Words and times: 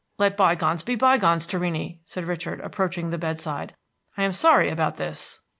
"Let 0.17 0.35
by 0.35 0.55
gones 0.55 0.81
be 0.81 0.95
by 0.95 1.19
gones, 1.19 1.45
Torrini," 1.45 1.99
said 2.05 2.23
Richard, 2.23 2.59
approaching 2.61 3.11
the 3.11 3.19
bedside. 3.19 3.75
"I 4.17 4.23
am 4.23 4.33
sorry 4.33 4.67
about 4.71 4.97
this." 4.97 5.41